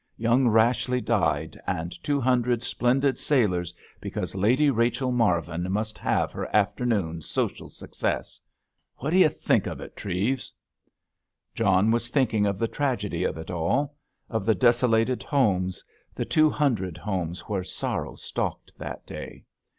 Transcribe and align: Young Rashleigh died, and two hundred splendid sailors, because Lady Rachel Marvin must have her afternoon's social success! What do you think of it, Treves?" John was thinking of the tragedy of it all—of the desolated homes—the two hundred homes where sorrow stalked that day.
Young 0.17 0.47
Rashleigh 0.47 1.05
died, 1.05 1.61
and 1.67 1.91
two 2.03 2.19
hundred 2.19 2.63
splendid 2.63 3.19
sailors, 3.19 3.71
because 3.99 4.33
Lady 4.33 4.71
Rachel 4.71 5.11
Marvin 5.11 5.71
must 5.71 5.95
have 5.99 6.31
her 6.31 6.47
afternoon's 6.55 7.27
social 7.27 7.69
success! 7.69 8.41
What 8.97 9.11
do 9.11 9.19
you 9.19 9.29
think 9.29 9.67
of 9.67 9.79
it, 9.79 9.95
Treves?" 9.95 10.51
John 11.53 11.91
was 11.91 12.09
thinking 12.09 12.47
of 12.47 12.57
the 12.57 12.67
tragedy 12.67 13.23
of 13.25 13.37
it 13.37 13.51
all—of 13.51 14.43
the 14.43 14.55
desolated 14.55 15.21
homes—the 15.21 16.25
two 16.25 16.49
hundred 16.49 16.97
homes 16.97 17.41
where 17.41 17.63
sorrow 17.63 18.15
stalked 18.15 18.75
that 18.79 19.05
day. 19.05 19.45